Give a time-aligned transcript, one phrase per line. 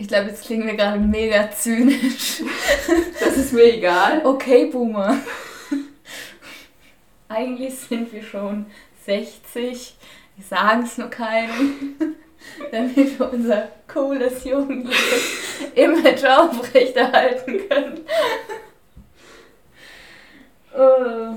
[0.00, 2.42] Ich glaube, jetzt klingen wir gerade mega zynisch.
[3.20, 4.22] Das ist mir egal.
[4.24, 5.18] Okay, Boomer.
[7.28, 8.64] Eigentlich sind wir schon
[9.04, 9.94] 60.
[10.36, 11.96] Wir sagen es nur keinem,
[12.72, 18.00] damit wir unser cooles jugendliches Image aufrechterhalten können.
[20.74, 21.36] Oh.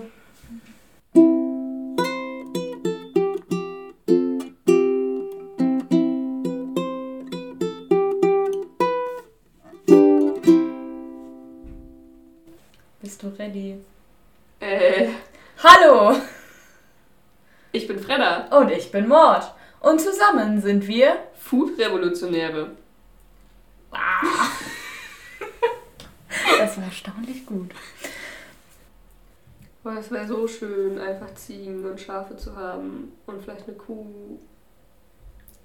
[13.23, 13.77] Ready?
[14.59, 15.09] Äh,
[15.63, 16.15] Hallo!
[17.71, 19.53] ich bin Fredda, Und ich bin Mord.
[19.79, 21.17] Und zusammen sind wir.
[21.39, 22.71] Food-Revolutionäre.
[26.59, 27.71] Das war erstaunlich gut.
[29.83, 34.39] Boah, es wäre so schön, einfach Ziegen und Schafe zu haben und vielleicht eine Kuh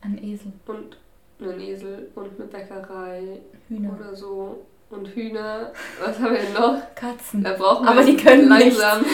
[0.01, 0.53] Ein Esel.
[0.67, 0.97] und
[1.41, 3.95] einen Esel und eine Bäckerei Hühner.
[3.99, 4.67] oder so.
[4.91, 5.73] Und Hühner.
[6.01, 6.95] Was haben wir denn noch?
[6.95, 7.45] Katzen.
[7.45, 9.05] Da brauchen wir Aber die können langsam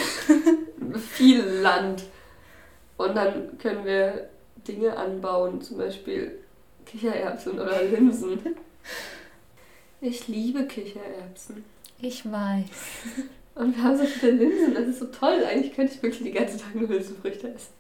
[1.13, 2.05] viel Land.
[2.97, 4.29] Und dann können wir
[4.69, 6.39] Dinge anbauen, zum Beispiel
[6.87, 8.39] Kichererbsen oder Linsen.
[10.01, 11.65] Ich liebe Kichererbsen.
[12.01, 12.67] Ich weiß.
[13.55, 15.45] Und wir haben so viele Linsen, das ist so toll.
[15.45, 17.73] Eigentlich könnte ich wirklich die ganze Tag nur Hülsenfrüchte essen.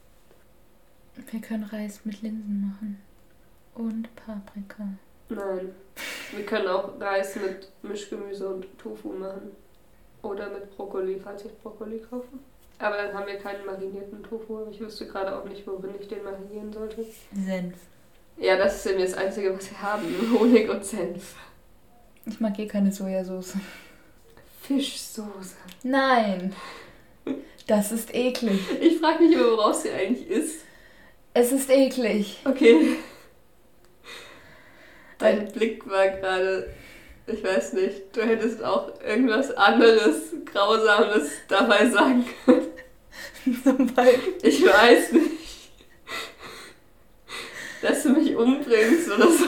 [1.31, 2.99] Wir können Reis mit Linsen machen.
[3.75, 4.89] Und Paprika.
[5.29, 5.75] Nein.
[6.33, 9.53] Wir können auch Reis mit Mischgemüse und Tofu machen.
[10.23, 12.29] Oder mit Brokkoli, falls ich Brokkoli kaufe.
[12.79, 14.59] Aber dann haben wir keinen marinierten Tofu.
[14.59, 17.05] Aber ich wüsste gerade auch nicht, worin ich den marinieren sollte.
[17.35, 17.77] Senf.
[18.37, 20.05] Ja, das ist nämlich das Einzige, was wir haben.
[20.39, 21.35] Honig und Senf.
[22.27, 23.55] Ich mag eh keine Sojasauce.
[24.63, 25.57] Fischsoße.
[25.83, 26.55] Nein.
[27.67, 28.61] Das ist eklig.
[28.81, 30.61] Ich frage mich immer, woraus sie eigentlich ist.
[31.33, 32.41] Es ist eklig.
[32.45, 32.97] Okay.
[35.25, 36.69] Dein Blick war gerade,
[37.27, 42.67] ich weiß nicht, du hättest auch irgendwas anderes, Grausames dabei sagen können.
[43.65, 44.35] Zum Beispiel.
[44.43, 45.71] Ich weiß nicht.
[47.81, 49.47] Dass du mich umbringst oder so.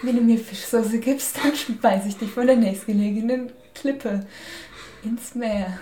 [0.00, 4.26] Wenn du mir Fischsoße gibst, dann schmeiß ich dich von der nächstgelegenen Klippe
[5.02, 5.78] ins Meer.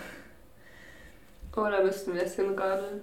[1.56, 3.00] Oh, da müssten wir es hinradeln.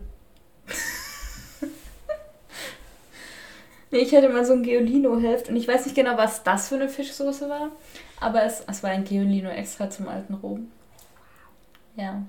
[3.91, 6.75] Nee, ich hatte mal so ein Geolino-Heft und ich weiß nicht genau, was das für
[6.75, 7.71] eine Fischsoße war,
[8.19, 10.71] aber es, es war ein Geolino extra zum alten Rom.
[11.95, 12.21] Ja.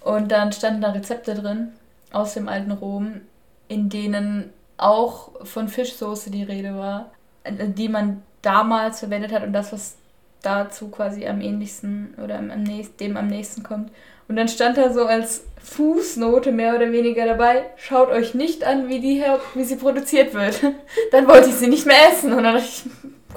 [0.00, 1.72] Und dann standen da Rezepte drin
[2.10, 3.20] aus dem alten Rom,
[3.68, 7.12] in denen auch von Fischsoße die Rede war,
[7.44, 9.96] äh, die man damals verwendet hat und das, was
[10.42, 13.90] dazu quasi am ähnlichsten oder am, am nächsten, dem am nächsten kommt.
[14.32, 18.88] Und dann stand da so als Fußnote mehr oder weniger dabei, schaut euch nicht an,
[18.88, 20.58] wie, die her, wie sie produziert wird.
[21.12, 22.32] Dann wollte ich sie nicht mehr essen.
[22.32, 22.84] Und dann dachte ich,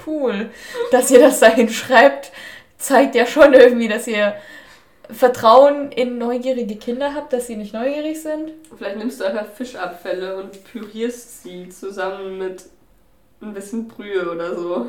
[0.08, 0.50] cool,
[0.92, 2.32] dass ihr das da hinschreibt,
[2.78, 4.36] zeigt ja schon irgendwie, dass ihr
[5.10, 8.54] Vertrauen in neugierige Kinder habt, dass sie nicht neugierig sind.
[8.78, 12.64] Vielleicht nimmst du einfach Fischabfälle und pürierst sie zusammen mit
[13.42, 14.86] ein bisschen Brühe oder so.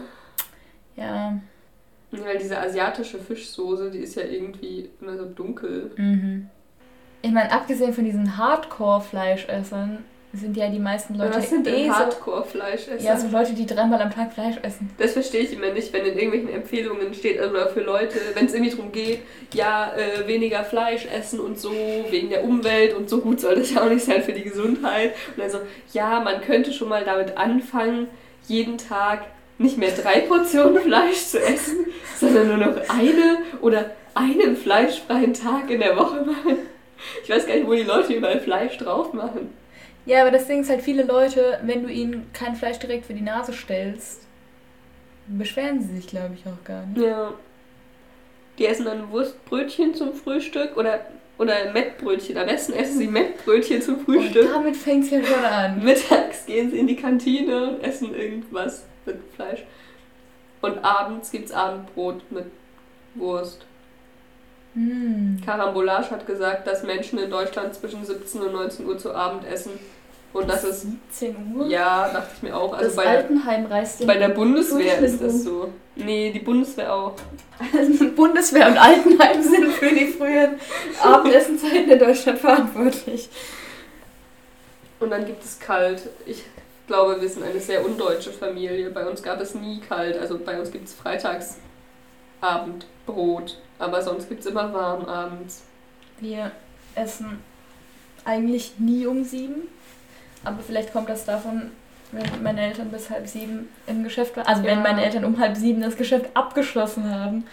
[2.26, 5.92] Weil diese asiatische Fischsoße, die ist ja irgendwie immer so dunkel.
[5.96, 6.48] Mhm.
[7.22, 9.98] Ich meine, abgesehen von diesen Hardcore-Fleischessern
[10.32, 13.00] sind ja die meisten Leute Was sind denn eh Hardcore-Fleischesser?
[13.00, 14.90] ja, so Leute, die dreimal am Tag Fleisch essen.
[14.98, 18.54] Das verstehe ich immer nicht, wenn in irgendwelchen Empfehlungen steht, oder für Leute, wenn es
[18.54, 19.20] irgendwie darum geht,
[19.54, 21.70] ja, äh, weniger Fleisch essen und so,
[22.10, 25.14] wegen der Umwelt und so gut soll das ja auch nicht sein für die Gesundheit.
[25.36, 25.58] Und dann so,
[25.92, 28.08] ja, man könnte schon mal damit anfangen,
[28.48, 29.26] jeden Tag
[29.58, 31.86] nicht mehr drei Portionen Fleisch zu essen,
[32.18, 36.56] sondern nur noch eine oder einen fleischfreien Tag in der Woche machen.
[37.22, 39.52] Ich weiß gar nicht, wo die Leute überall Fleisch drauf machen.
[40.06, 43.14] Ja, aber das Ding ist halt, viele Leute, wenn du ihnen kein Fleisch direkt für
[43.14, 44.22] die Nase stellst,
[45.26, 47.04] beschweren sie sich, glaube ich, auch gar nicht.
[47.04, 47.34] Ja.
[48.58, 51.00] Die essen dann Wurstbrötchen zum Frühstück oder,
[51.38, 52.38] oder Mettbrötchen.
[52.38, 54.46] Am besten essen sie Mettbrötchen zum Frühstück.
[54.46, 55.84] Und damit fängt es ja schon an.
[55.84, 59.64] Mittags gehen sie in die Kantine und essen irgendwas mit Fleisch.
[60.60, 62.46] Und abends gibt's Abendbrot mit
[63.14, 63.64] Wurst.
[64.74, 65.40] Hm.
[65.44, 69.72] Karambolage hat gesagt, dass Menschen in Deutschland zwischen 17 und 19 Uhr zu Abend essen.
[70.32, 71.66] Und das ist, 17 Uhr?
[71.66, 72.74] ja, dachte ich mir auch.
[72.74, 75.72] Also das bei, Altenheim reist bei der Bundeswehr ist das so.
[75.94, 77.14] Nee, die Bundeswehr auch.
[78.14, 80.60] Bundeswehr und Altenheim sind für die frühen
[81.02, 83.30] Abendessenzeiten in Deutschland verantwortlich.
[85.00, 86.02] Und dann gibt es kalt.
[86.26, 86.42] Ich
[86.86, 88.90] glaube, wir sind eine sehr undeutsche Familie.
[88.90, 90.18] Bei uns gab es nie kalt.
[90.18, 91.58] Also bei uns gibt es freitags
[92.40, 93.58] Abendbrot.
[93.78, 95.62] Aber sonst gibt es immer warm abends.
[96.20, 96.52] Wir
[96.94, 97.40] essen
[98.24, 99.68] eigentlich nie um sieben.
[100.44, 101.72] Aber vielleicht kommt das davon,
[102.12, 104.46] wenn meine Eltern bis halb sieben im Geschäft waren.
[104.46, 104.68] Also ja.
[104.68, 107.44] wenn meine Eltern um halb sieben das Geschäft abgeschlossen haben.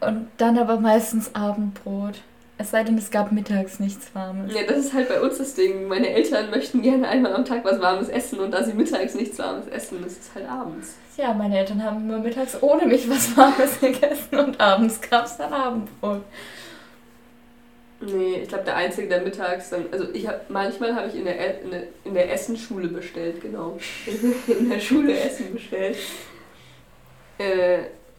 [0.00, 2.22] Und dann aber meistens Abendbrot.
[2.60, 4.52] Es sei denn, es gab mittags nichts Warmes.
[4.52, 5.86] Ja, das ist halt bei uns das Ding.
[5.86, 9.38] Meine Eltern möchten gerne einmal am Tag was Warmes essen und da sie mittags nichts
[9.38, 10.96] Warmes essen, ist es halt abends.
[11.16, 15.36] Ja, meine Eltern haben nur mittags ohne mich was Warmes gegessen und abends gab es
[15.36, 16.22] dann Abendbrot.
[18.00, 19.86] Nee, ich glaube, der Einzige, der mittags dann.
[19.92, 23.78] Also, ich hab, manchmal habe ich in der, in der, in der Essenschule bestellt, genau.
[24.48, 25.96] in der Schule Essen bestellt.
[27.38, 27.78] Äh,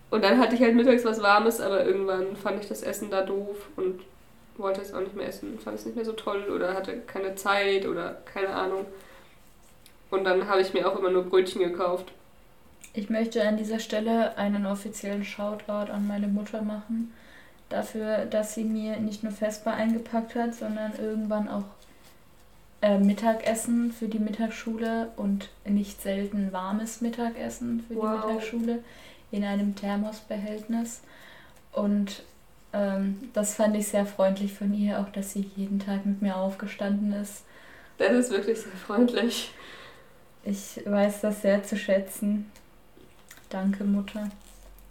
[0.09, 3.21] und dann hatte ich halt mittags was Warmes, aber irgendwann fand ich das Essen da
[3.21, 4.01] doof und
[4.59, 7.35] wollte es auch nicht mehr essen, fand es nicht mehr so toll oder hatte keine
[7.35, 8.85] Zeit oder keine Ahnung.
[10.11, 12.11] Und dann habe ich mir auch immer nur Brötchen gekauft.
[12.94, 17.13] Ich möchte an dieser Stelle einen offiziellen Shoutout an meine Mutter machen.
[17.69, 21.65] Dafür, dass sie mir nicht nur Vespa eingepackt hat, sondern irgendwann auch
[22.81, 28.03] äh, Mittagessen für die Mittagsschule und nicht selten warmes Mittagessen für wow.
[28.03, 28.83] die Mittagsschule
[29.31, 31.01] in einem Thermosbehältnis.
[31.73, 32.23] Und
[32.74, 36.36] ähm, das fand ich sehr freundlich von ihr, auch dass sie jeden Tag mit mir
[36.36, 37.44] aufgestanden ist.
[37.98, 39.51] Das ist wirklich sehr freundlich.
[40.44, 42.50] Ich weiß das sehr zu schätzen.
[43.50, 44.30] Danke, Mutter.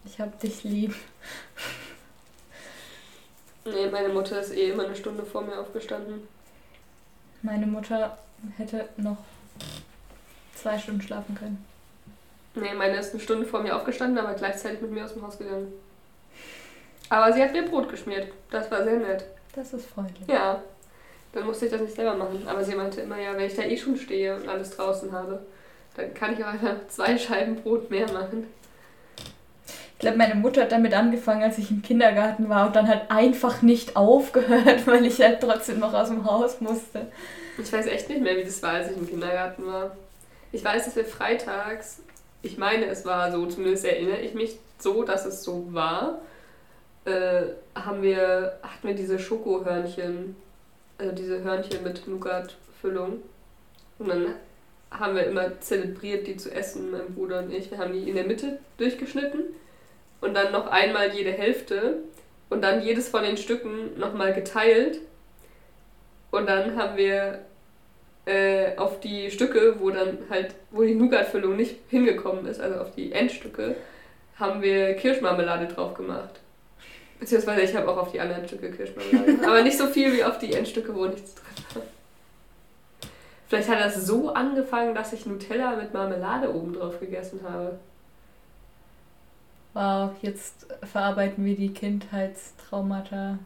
[0.04, 0.94] Ich hab dich lieb.
[3.64, 6.26] Nee, meine Mutter ist eh immer eine Stunde vor mir aufgestanden.
[7.42, 8.18] Meine Mutter
[8.56, 9.18] hätte noch
[10.54, 11.64] zwei Stunden schlafen können.
[12.54, 15.38] Nee, meine ist eine Stunde vor mir aufgestanden, aber gleichzeitig mit mir aus dem Haus
[15.38, 15.72] gegangen.
[17.08, 18.28] Aber sie hat mir Brot geschmiert.
[18.50, 19.24] Das war sehr nett.
[19.54, 20.28] Das ist freundlich.
[20.28, 20.62] Ja.
[21.32, 22.46] Dann musste ich das nicht selber machen.
[22.46, 25.40] Aber sie meinte immer, ja, wenn ich da eh schon stehe und alles draußen habe,
[25.96, 28.46] dann kann ich auch einfach zwei Scheiben Brot mehr machen.
[29.98, 33.10] Ich glaube, meine Mutter hat damit angefangen, als ich im Kindergarten war und dann halt
[33.10, 37.08] einfach nicht aufgehört, weil ich halt trotzdem noch aus dem Haus musste.
[37.60, 39.96] Ich weiß echt nicht mehr, wie das war, als ich im Kindergarten war.
[40.52, 42.00] Ich weiß, dass wir freitags,
[42.42, 46.20] ich meine, es war so, zumindest erinnere ich mich so, dass es so war,
[47.08, 50.36] äh, haben wir, hatten wir diese Schokohörnchen,
[50.98, 53.22] also diese Hörnchen mit Nougat-Füllung.
[53.98, 54.34] Und dann
[54.90, 57.70] haben wir immer zelebriert, die zu essen, mein Bruder und ich.
[57.70, 59.40] Wir haben die in der Mitte durchgeschnitten
[60.20, 61.98] und dann noch einmal jede Hälfte
[62.48, 65.00] und dann jedes von den Stücken nochmal geteilt.
[66.30, 67.40] Und dann haben wir
[68.26, 72.94] äh, auf die Stücke, wo dann halt, wo die Nougat-Füllung nicht hingekommen ist, also auf
[72.94, 73.76] die Endstücke,
[74.36, 76.40] haben wir Kirschmarmelade drauf gemacht.
[77.20, 79.46] Beziehungsweise ich habe auch auf die anderen Stücke Kirschmarmelade.
[79.46, 81.44] aber nicht so viel wie auf die Endstücke, wo nichts drin
[81.74, 81.82] war.
[83.48, 87.78] Vielleicht hat das so angefangen, dass ich Nutella mit Marmelade oben drauf gegessen habe.
[89.72, 93.38] Wow, jetzt verarbeiten wir die Kindheitstraumata.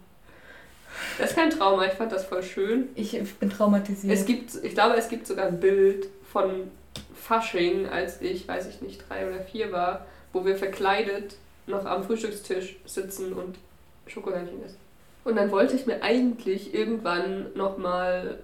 [1.19, 2.89] Das ist kein Trauma, ich fand das voll schön.
[2.95, 4.13] Ich, bin traumatisiert.
[4.13, 6.71] Es gibt, ich glaube, es gibt sogar ein Bild von
[7.15, 11.37] Fasching, als ich, weiß ich nicht, drei oder vier war, wo wir verkleidet
[11.67, 13.59] noch am Frühstückstisch sitzen und
[14.07, 14.79] Schokohörnchen essen.
[15.25, 18.39] Und dann wollte ich mir eigentlich irgendwann nochmal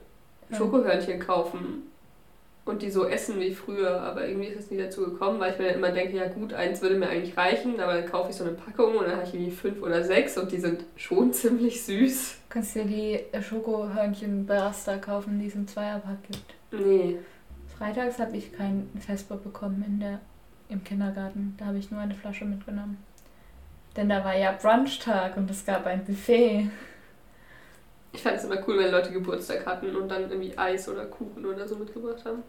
[0.52, 1.82] Schokohörnchen kaufen
[2.68, 5.58] und die so essen wie früher, aber irgendwie ist es nie dazu gekommen, weil ich
[5.58, 8.36] mir dann immer denke, ja gut, eins würde mir eigentlich reichen, aber dann kaufe ich
[8.36, 11.32] so eine Packung und dann habe ich irgendwie fünf oder sechs und die sind schon
[11.32, 12.36] ziemlich süß.
[12.48, 16.54] Kannst du dir die Schokohörnchen bei Rasta kaufen, die es im Zweierpack gibt?
[16.70, 17.18] Nee.
[17.78, 20.20] Freitags habe ich kein Vesper bekommen in der,
[20.68, 21.54] im Kindergarten.
[21.58, 23.02] Da habe ich nur eine Flasche mitgenommen.
[23.96, 26.70] Denn da war ja Brunchtag und es gab ein Buffet.
[28.12, 31.44] Ich fand es immer cool, wenn Leute Geburtstag hatten und dann irgendwie Eis oder Kuchen
[31.44, 32.42] oder so mitgebracht haben.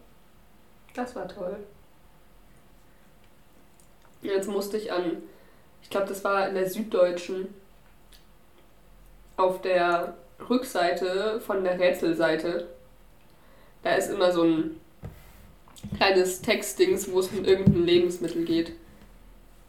[0.93, 1.57] Das war toll.
[4.21, 5.17] Jetzt musste ich an,
[5.81, 7.47] ich glaube, das war in der Süddeutschen,
[9.37, 10.15] auf der
[10.49, 12.67] Rückseite von der Rätselseite.
[13.83, 14.79] Da ist immer so ein
[15.97, 18.73] kleines Textdings, wo es um irgendein Lebensmittel geht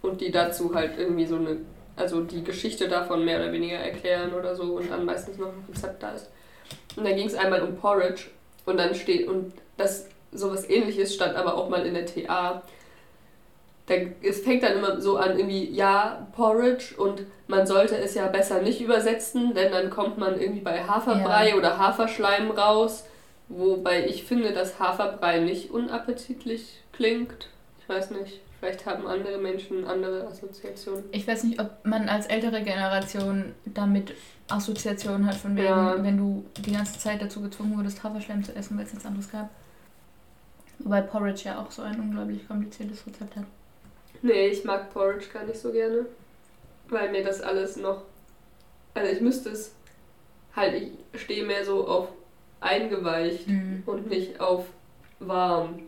[0.02, 1.58] und die dazu halt irgendwie so eine,
[1.96, 5.64] also die Geschichte davon mehr oder weniger erklären oder so und dann meistens noch ein
[5.68, 6.30] Rezept da ist.
[6.96, 8.26] Und da ging es einmal um Porridge
[8.66, 12.62] und dann steht, und das sowas ähnliches stand aber auch mal in der TA.
[13.86, 18.28] Da, es fängt dann immer so an, irgendwie, ja, Porridge und man sollte es ja
[18.28, 21.54] besser nicht übersetzen, denn dann kommt man irgendwie bei Haferbrei ja.
[21.56, 23.04] oder Haferschleim raus.
[23.50, 27.48] Wobei ich finde, dass Haferbrei nicht unappetitlich klingt.
[27.80, 28.40] Ich weiß nicht.
[28.60, 31.04] Vielleicht haben andere Menschen andere Assoziationen.
[31.10, 34.14] Ich weiß nicht, ob man als ältere Generation damit
[34.48, 36.00] Assoziationen hat, von wegen, ja.
[36.00, 39.30] wenn du die ganze Zeit dazu gezwungen wurdest, Haferschleim zu essen, weil es nichts anderes
[39.32, 39.50] gab.
[40.78, 43.44] Wobei Porridge ja auch so ein unglaublich kompliziertes Rezept hat.
[44.22, 46.06] Nee, ich mag Porridge gar nicht so gerne.
[46.88, 48.02] Weil mir das alles noch.
[48.94, 49.74] Also ich müsste es
[50.54, 52.08] halt, ich stehe mehr so auf
[52.60, 53.82] eingeweicht mhm.
[53.86, 54.66] und nicht auf
[55.18, 55.80] warm.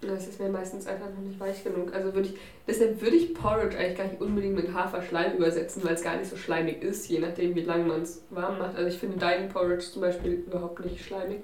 [0.00, 1.94] Das ist mir meistens einfach noch nicht weich genug.
[1.94, 5.94] Also würde ich, deshalb würde ich Porridge eigentlich gar nicht unbedingt mit Haferschleim übersetzen, weil
[5.94, 8.76] es gar nicht so schleimig ist, je nachdem wie lange man es warm macht.
[8.76, 11.40] Also ich finde deinen Porridge zum Beispiel überhaupt nicht schleimig.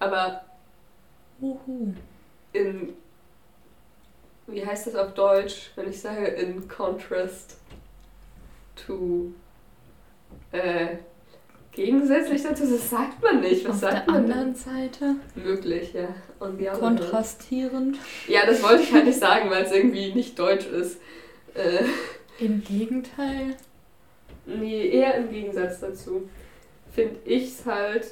[0.00, 0.44] Aber
[1.40, 1.94] Uhu.
[2.52, 2.94] in,
[4.48, 7.58] wie heißt das auf Deutsch, wenn ich sage in contrast
[8.74, 9.32] to,
[10.50, 10.96] äh,
[11.72, 13.64] gegensätzlich dazu, das sagt man nicht.
[13.64, 14.32] Was Auf sagt der man denn?
[14.32, 16.08] anderen Seite Möglich, ja.
[16.38, 17.98] Und kontrastierend.
[18.28, 20.98] Ja, das wollte ich halt nicht sagen, weil es irgendwie nicht deutsch ist.
[21.54, 21.84] Äh,
[22.42, 23.56] Im Gegenteil.
[24.46, 26.28] nee, eher im Gegensatz dazu.
[26.94, 28.06] Finde ich es halt.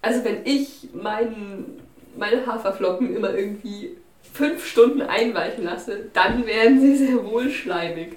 [0.00, 1.80] Also, wenn ich meinen,
[2.16, 3.96] meine Haferflocken immer irgendwie
[4.32, 8.16] fünf Stunden einweichen lasse, dann werden sie sehr wohl schleimig.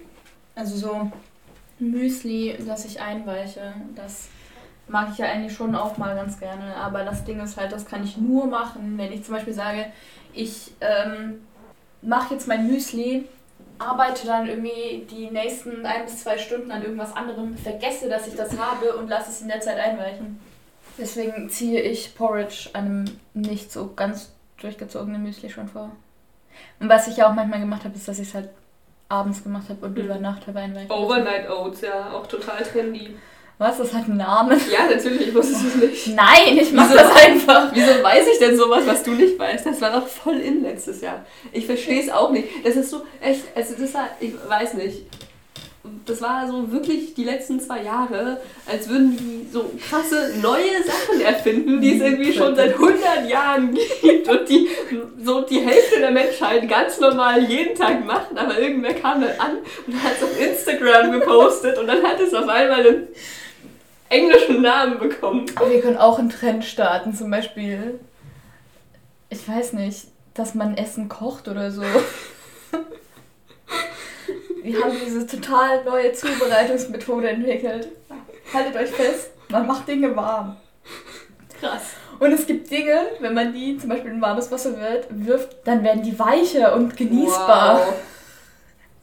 [0.56, 1.12] Also so
[1.80, 4.30] Müsli, das ich einweiche, das
[4.88, 6.76] mag ich ja eigentlich schon auch mal ganz gerne.
[6.76, 9.88] Aber das Ding ist halt, das kann ich nur machen, wenn ich zum Beispiel sage,
[10.34, 11.42] ich ähm,
[12.02, 13.26] mache jetzt mein Müsli,
[13.80, 18.36] arbeite dann irgendwie die nächsten ein bis zwei Stunden an irgendwas anderem, vergesse, dass ich
[18.36, 20.40] das habe und lasse es in der Zeit einweichen.
[20.98, 25.92] Deswegen ziehe ich Porridge einem nicht so ganz durchgezogenen Müsli schon vor.
[26.80, 28.50] Und was ich ja auch manchmal gemacht habe, ist, dass ich es halt
[29.10, 30.06] abends gemacht habe und Mhm.
[30.06, 30.90] über Nacht habe einweichen.
[30.92, 33.16] Overnight Oats, ja, auch total trendy.
[33.58, 33.78] Was?
[33.78, 34.60] Das hat einen Namen?
[34.72, 36.08] Ja, natürlich, wusstest du es nicht.
[36.16, 36.98] Nein, ich mach Wieso?
[36.98, 37.72] das einfach.
[37.74, 39.66] Wieso weiß ich denn sowas, was du nicht weißt?
[39.66, 41.26] Das war doch voll in letztes Jahr.
[41.54, 42.50] Ich verstehe es auch nicht.
[42.66, 45.04] Das ist so, echt, also das war, ich weiß nicht.
[46.06, 51.22] Das war so wirklich die letzten zwei Jahre, als würden die so krasse neue Sachen
[51.22, 54.68] erfinden, die es irgendwie schon seit 100 Jahren gibt und die
[55.24, 59.58] so die Hälfte der Menschheit ganz normal jeden Tag machen, aber irgendwer kam dann an
[59.86, 63.08] und hat es auf Instagram gepostet und dann hat es auf einmal einen
[64.16, 65.46] englischen Namen bekommen.
[65.56, 68.00] Aber wir können auch einen Trend starten, zum Beispiel,
[69.30, 71.84] ich weiß nicht, dass man Essen kocht oder so.
[74.64, 77.90] Wir haben diese total neue Zubereitungsmethode entwickelt.
[78.54, 80.58] Haltet euch fest, man macht Dinge warm.
[81.60, 81.84] Krass.
[82.20, 85.84] Und es gibt Dinge, wenn man die zum Beispiel in warmes Wasser wird, wirft, dann
[85.84, 87.80] werden die weicher und genießbar.
[87.80, 87.94] Wow.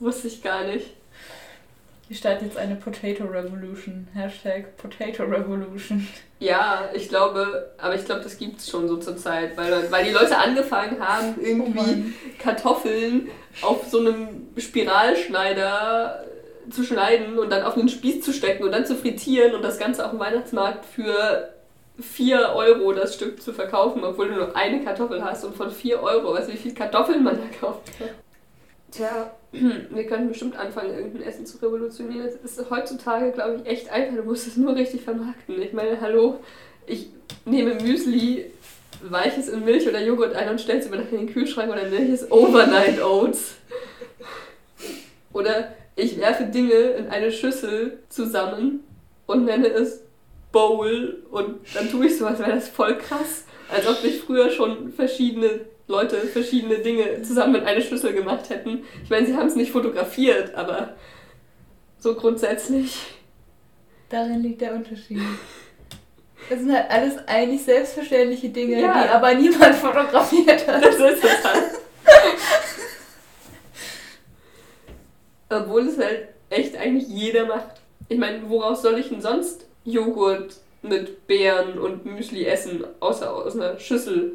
[0.01, 0.97] Wusste ich gar nicht.
[2.13, 4.07] Wir starten jetzt eine Potato Revolution.
[4.13, 6.07] Hashtag Potato Revolution.
[6.41, 10.05] Ja, ich glaube, aber ich glaube, das gibt es schon so zur Zeit, weil, weil
[10.05, 12.15] die Leute angefangen haben, Oh irgendwie Mann.
[12.39, 13.29] Kartoffeln
[13.63, 16.23] auf so einem Spiralschneider
[16.69, 19.79] zu schneiden und dann auf einen Spieß zu stecken und dann zu frittieren und das
[19.79, 21.49] Ganze auf dem Weihnachtsmarkt für
[21.99, 26.03] 4 Euro das Stück zu verkaufen, obwohl du nur eine Kartoffel hast und von 4
[26.03, 27.91] Euro, weißt du, wie viel Kartoffeln man da kauft?
[28.93, 32.27] Tja, wir können bestimmt anfangen, irgendein Essen zu revolutionieren.
[32.27, 34.17] Es ist heutzutage, glaube ich, echt einfach.
[34.17, 35.61] Du musst es nur richtig vermarkten.
[35.63, 36.41] Ich meine, hallo,
[36.87, 37.09] ich
[37.47, 38.51] nehme Müsli,
[39.03, 41.73] weiche es in Milch oder Joghurt ein und stelle es über Nacht in den Kühlschrank
[41.73, 43.55] oder ich es Overnight Oats.
[45.33, 48.85] Oder ich werfe Dinge in eine Schüssel zusammen
[49.27, 50.03] und nenne es
[50.53, 53.45] Bowl und dann tue ich so, als wäre das voll krass.
[53.71, 58.85] Als ob ich früher schon verschiedene Leute verschiedene Dinge zusammen in eine Schüssel gemacht hätten.
[59.03, 60.95] Ich meine, sie haben es nicht fotografiert, aber
[61.99, 62.97] so grundsätzlich.
[64.09, 65.21] Darin liegt der Unterschied.
[66.51, 69.03] Das sind halt alles eigentlich selbstverständliche Dinge, Ja.
[69.05, 70.85] die aber niemand fotografiert hat.
[70.85, 71.63] Das ist es halt.
[75.51, 77.81] Obwohl es halt echt eigentlich jeder macht.
[78.09, 83.55] Ich meine, woraus soll ich denn sonst Joghurt mit Beeren und Müsli essen, außer aus
[83.55, 84.33] einer Schüssel?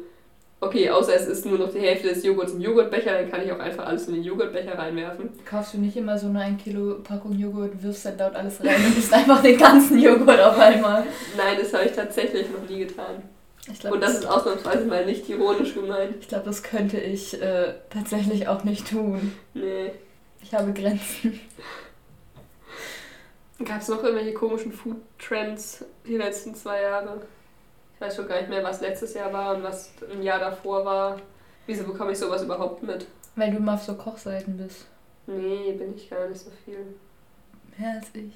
[0.60, 3.52] Okay, außer es ist nur noch die Hälfte des Joghurts im Joghurtbecher, dann kann ich
[3.52, 5.30] auch einfach alles in den Joghurtbecher reinwerfen.
[5.44, 8.84] Kaufst du nicht immer so eine 1 Kilo Packung Joghurt, wirfst dann dort alles rein
[8.84, 11.04] und isst einfach den ganzen Joghurt auf einmal?
[11.36, 13.22] Nein, das habe ich tatsächlich noch nie getan.
[13.72, 16.16] Ich glaube, Und das ist ausnahmsweise mal nicht ironisch gemeint.
[16.20, 19.32] ich glaub, das könnte ich äh, tatsächlich auch nicht tun.
[19.54, 19.92] Nee.
[20.42, 21.38] Ich habe Grenzen.
[23.64, 27.20] Gab es noch irgendwelche komischen Food-Trends die letzten zwei Jahre?
[27.98, 30.84] Ich weiß schon gar nicht mehr, was letztes Jahr war und was ein Jahr davor
[30.84, 31.20] war.
[31.66, 33.06] Wieso bekomme ich sowas überhaupt mit?
[33.34, 34.86] Weil du immer auf so Kochseiten bist.
[35.26, 36.78] Nee, bin ich gar nicht so viel.
[37.76, 38.32] Mehr als ich.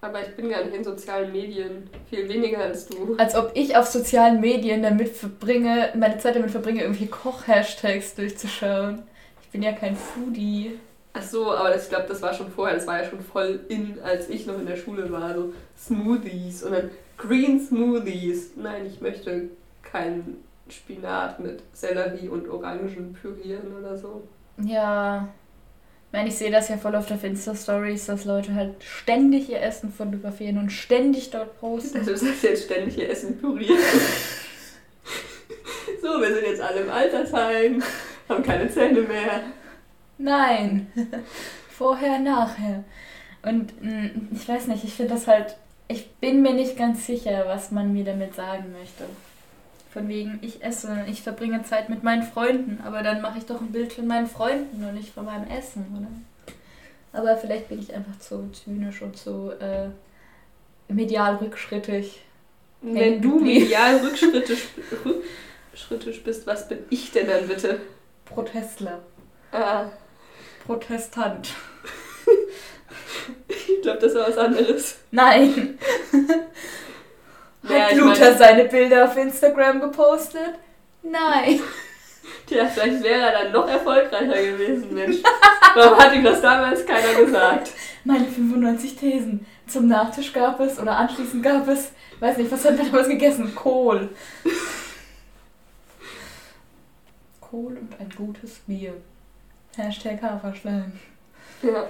[0.00, 1.90] Aber ich bin gar nicht in sozialen Medien.
[2.08, 3.16] Viel weniger als du.
[3.18, 9.02] Als ob ich auf sozialen Medien damit verbringe, meine Zeit damit verbringe, irgendwie Koch-Hashtags durchzuschauen.
[9.42, 10.78] Ich bin ja kein Foodie.
[11.14, 12.76] Ach so, aber das, ich glaube, das war schon vorher.
[12.76, 15.34] Das war ja schon voll in, als ich noch in der Schule war.
[15.34, 18.52] So Smoothies und dann Green Smoothies.
[18.56, 19.50] Nein, ich möchte
[19.82, 24.22] keinen Spinat mit Sellerie und Orangen pürieren oder so.
[24.64, 25.28] Ja.
[26.06, 29.62] Ich meine, ich sehe das ja voll auf der Insta-Stories, dass Leute halt ständig ihr
[29.62, 31.98] Essen fotografieren und ständig dort posten.
[32.08, 33.78] Also, du sagst jetzt ständig ihr Essen pürieren.
[36.02, 37.82] so, wir sind jetzt alle im Altersheim.
[38.28, 39.42] Haben keine Zähne mehr.
[40.18, 40.90] Nein.
[41.70, 42.84] Vorher, nachher.
[43.42, 45.56] Und mh, ich weiß nicht, ich finde das halt.
[45.90, 49.06] Ich bin mir nicht ganz sicher, was man mir damit sagen möchte.
[49.92, 53.60] Von wegen, ich esse, ich verbringe Zeit mit meinen Freunden, aber dann mache ich doch
[53.60, 56.06] ein Bild von meinen Freunden und nicht von meinem Essen, oder?
[57.12, 59.88] Aber vielleicht bin ich einfach zu zynisch und zu äh,
[60.86, 62.20] medial rückschrittig.
[62.82, 64.68] Wenn du medial rückschrittig,
[65.72, 67.80] rückschrittig bist, was bin ich denn dann bitte?
[68.26, 69.00] Protestler.
[69.50, 69.86] Ah.
[70.66, 71.48] Protestant.
[73.80, 74.96] Ich glaube, das war was anderes.
[75.10, 75.78] Nein.
[77.62, 80.54] Ja, Hat ich Luther seine Bilder auf Instagram gepostet?
[81.02, 81.60] Nein.
[82.46, 85.18] Tja, vielleicht wäre er dann noch erfolgreicher gewesen, Mensch.
[85.74, 87.70] Warum hat ihm das damals keiner gesagt?
[88.04, 89.46] Meine 95 Thesen.
[89.66, 93.54] Zum Nachtisch gab es oder anschließend gab es, weiß nicht, was haben wir damals gegessen?
[93.54, 94.08] Kohl.
[97.42, 98.94] Kohl und ein gutes Bier.
[99.76, 100.92] Hashtag Haferschleim.
[101.62, 101.86] Ja.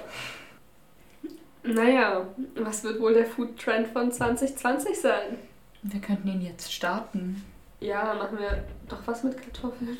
[1.62, 2.26] Naja,
[2.56, 5.38] was wird wohl der Food Trend von 2020 sein?
[5.82, 7.44] Wir könnten ihn jetzt starten.
[7.80, 9.98] Ja, machen wir doch was mit Kartoffeln.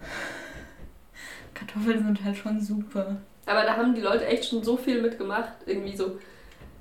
[1.54, 3.16] Kartoffeln sind halt schon super.
[3.46, 5.52] Aber da haben die Leute echt schon so viel mitgemacht.
[5.66, 6.18] Irgendwie so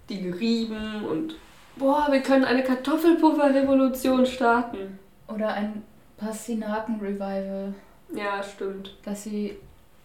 [0.09, 1.35] die gerieben und
[1.77, 4.99] boah, wir können eine Kartoffelpuffer-Revolution starten.
[5.27, 5.83] Oder ein
[6.17, 7.73] Pastinaken-Revival,
[8.13, 8.97] Ja, stimmt.
[9.03, 9.57] dass sie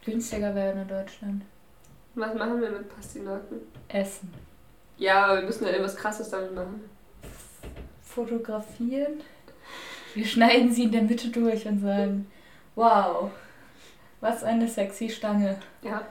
[0.05, 1.43] günstiger werden in Deutschland.
[2.17, 3.61] Was machen wir mit Pastinaken?
[3.89, 4.33] Essen.
[4.97, 6.89] Ja, aber wir müssen ja irgendwas krasses damit machen.
[8.03, 9.21] Fotografieren.
[10.15, 12.27] Wir schneiden sie in der Mitte durch und sagen,
[12.75, 13.31] wow,
[14.23, 15.59] was eine sexy Stange.
[15.83, 16.07] Ja.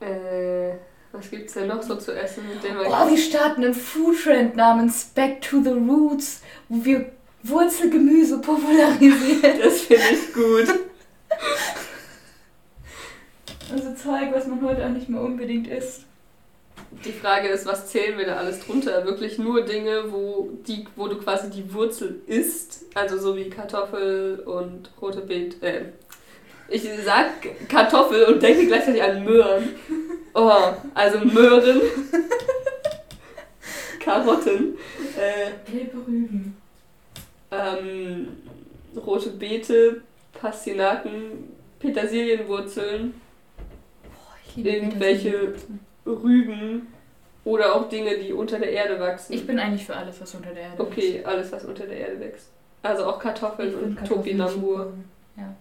[0.00, 0.74] Äh,
[1.10, 2.76] was gibt's denn noch so zu essen, mit dem.
[2.78, 7.10] Oh, wir starten einen Foodtrend namens Back to the Roots, wo wir
[7.42, 9.60] Wurzelgemüse popularisieren.
[9.62, 10.91] Das finde ich gut.
[13.72, 16.04] Also Zeug, was man heute auch nicht mehr unbedingt isst.
[17.04, 19.04] Die Frage ist, was zählen wir da alles drunter?
[19.06, 24.40] Wirklich nur Dinge, wo, die, wo du quasi die Wurzel isst, also so wie Kartoffel
[24.40, 25.62] und rote Beet.
[25.62, 25.86] Äh,
[26.68, 27.30] ich sag
[27.68, 29.70] Kartoffel und denke gleichzeitig an Möhren.
[30.34, 31.80] Oh, also Möhren.
[34.00, 34.76] Karotten.
[35.16, 36.56] Äh, Gelbe Rüben.
[37.50, 38.28] ähm,
[38.96, 40.00] rote Beete,
[40.32, 43.14] Pastinaken, Petersilienwurzeln,
[44.56, 45.54] Irgendwelche-.
[46.06, 46.88] Rüben
[47.44, 49.32] oder auch Dinge, die unter der Erde wachsen.
[49.32, 52.20] Ich bin eigentlich für alles, was unter der Erde Okay, alles, was unter der Erde
[52.20, 52.50] wächst.
[52.82, 53.18] Also auch.
[53.18, 54.92] Kartoffeln und Kartoffeln Topinambur.
[55.36, 55.54] Ja.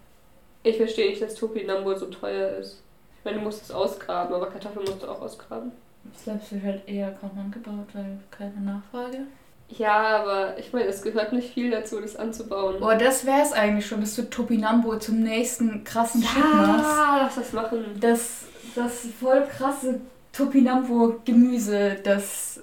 [0.64, 2.84] Ich verstehe nicht, dass Topinambur so teuer ist.
[3.18, 5.72] Ich meine, du musst es ausgraben, aber Kartoffeln musst du auch ausgraben.
[6.16, 9.20] Selbst wird halt eher kaum angebaut, weil keine Nachfrage.
[9.78, 12.80] Ja, aber ich meine, es gehört nicht viel dazu, das anzubauen.
[12.80, 16.84] Boah, das wär's eigentlich schon, dass du Topinambur zum nächsten krassen Shit machst.
[16.86, 17.86] ja, lass das machen.
[18.00, 18.44] Das,
[18.76, 20.02] das voll krasse
[20.34, 22.60] Topinambur-Gemüse, das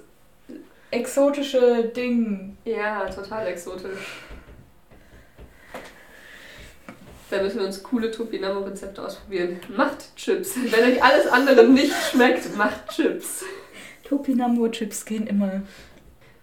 [0.91, 2.57] exotische Ding.
[2.65, 4.23] Ja, total exotisch.
[7.29, 9.59] Da müssen wir uns coole Topinambur-Rezepte ausprobieren.
[9.75, 10.55] Macht Chips.
[10.55, 13.43] Wenn euch alles andere nicht schmeckt, macht Chips.
[14.03, 15.61] Topinambur-Chips gehen immer.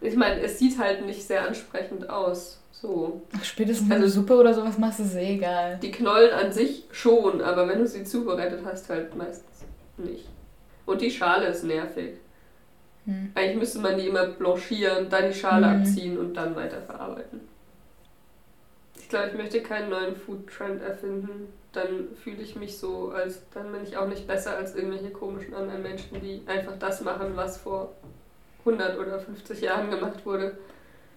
[0.00, 2.60] Ich meine, es sieht halt nicht sehr ansprechend aus.
[2.72, 3.22] So.
[3.34, 5.78] Ach, spätestens wenn Also- du Suppe oder sowas machst, ist eh egal.
[5.82, 9.64] Die Knollen an sich schon, aber wenn du sie zubereitet hast, halt meistens
[9.96, 10.26] nicht.
[10.84, 12.16] Und die Schale ist nervig.
[13.06, 13.32] Hm.
[13.34, 15.80] Eigentlich müsste man die immer blanchieren, dann die Schale Mhm.
[15.80, 17.40] abziehen und dann weiterverarbeiten.
[18.98, 21.52] Ich glaube, ich möchte keinen neuen Food-Trend erfinden.
[21.72, 25.54] Dann fühle ich mich so, als dann bin ich auch nicht besser als irgendwelche komischen
[25.54, 27.92] anderen Menschen, die einfach das machen, was vor
[28.66, 30.58] 100 oder 50 Jahren gemacht wurde.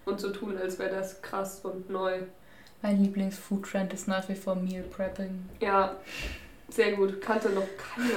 [0.05, 2.19] Und so tun, als wäre das krass und neu.
[2.81, 5.49] Mein Lieblings-Food-Trend ist nach wie vor Meal Prepping.
[5.59, 5.97] Ja,
[6.69, 7.21] sehr gut.
[7.21, 8.09] Kannte noch keiner.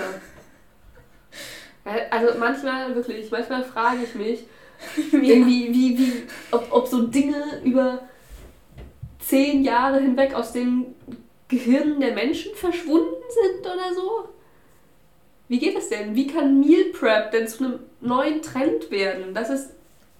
[1.85, 4.45] Ja, Also manchmal, wirklich, manchmal frage ich mich,
[5.13, 8.03] irgendwie, wie, wie, ob, ob so Dinge über
[9.19, 10.95] zehn Jahre hinweg aus den
[11.49, 14.29] Gehirnen der Menschen verschwunden sind oder so.
[15.49, 16.15] Wie geht das denn?
[16.15, 19.35] Wie kann Meal Prep denn zu einem neuen Trend werden?
[19.35, 19.71] Das ist,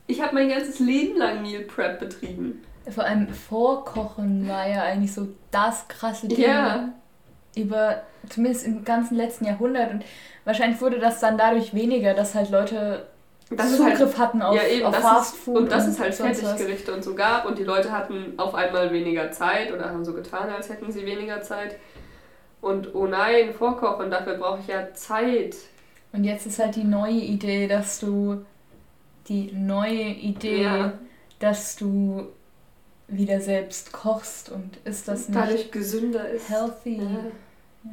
[0.07, 2.63] ich habe mein ganzes Leben lang Meal Prep betrieben.
[2.89, 6.41] Vor allem Vorkochen war ja eigentlich so das krasse Ding.
[6.41, 6.89] Ja.
[7.55, 9.93] Über, zumindest im ganzen letzten Jahrhundert.
[9.93, 10.05] Und
[10.45, 13.07] wahrscheinlich wurde das dann dadurch weniger, dass halt Leute
[13.51, 15.57] Das ist halt Zugriff hatten auf, ja, eben, auf Fast Food.
[15.59, 16.15] und das ist halt.
[16.15, 20.15] Fertiggerichte und so gab und die Leute hatten auf einmal weniger Zeit oder haben so
[20.15, 21.77] getan, als hätten sie weniger Zeit.
[22.63, 25.57] Und oh nein, Vorkochen, dafür brauche ich ja Zeit.
[26.13, 28.45] Und jetzt ist halt die neue Idee, dass du
[29.29, 30.93] die neue Idee, Ja.
[31.39, 32.29] dass du
[33.09, 36.49] wieder selbst kochst und ist das nicht Dadurch gesünder ist.
[36.49, 36.97] healthy.
[36.97, 37.11] Ja.
[37.85, 37.91] Ja.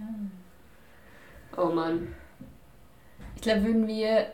[1.58, 2.08] Oh Mann.
[3.36, 4.28] Ich glaube, würden wir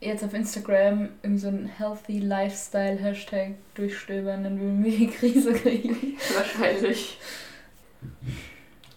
[0.00, 5.52] jetzt auf Instagram irgendwie so einen Healthy Lifestyle Hashtag durchstöbern, dann würden wir die Krise
[5.52, 6.16] kriegen.
[6.36, 7.18] Wahrscheinlich.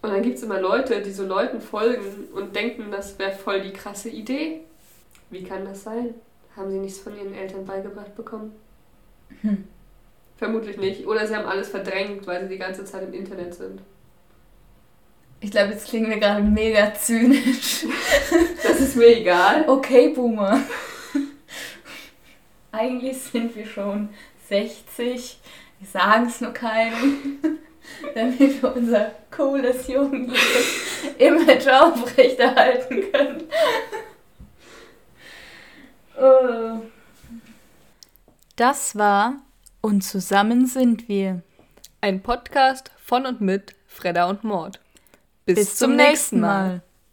[0.02, 3.62] Und dann gibt es immer Leute, die so Leuten folgen und denken, das wäre voll
[3.62, 4.62] die krasse Idee.
[5.30, 6.16] Wie kann das sein?
[6.56, 8.54] Haben sie nichts von ihren Eltern beigebracht bekommen?
[9.42, 9.66] Hm.
[10.38, 11.06] Vermutlich nicht.
[11.06, 13.82] Oder sie haben alles verdrängt, weil sie die ganze Zeit im Internet sind.
[15.40, 17.86] Ich glaube, jetzt klingen wir gerade mega zynisch.
[18.64, 19.68] Das ist mir egal.
[19.68, 20.62] Okay, Boomer.
[22.72, 24.10] Eigentlich sind wir schon
[24.48, 25.40] 60.
[25.80, 27.60] Wir sagen es nur keinem,
[28.16, 33.44] damit wir unser cooles, jugendliches Image aufrechterhalten können.
[36.20, 36.82] Oh.
[38.56, 39.38] Das war
[39.82, 41.42] Und zusammen sind wir.
[42.00, 44.80] Ein Podcast von und mit Fredda und Mord.
[45.46, 46.84] Bis, zum nächsten Mal.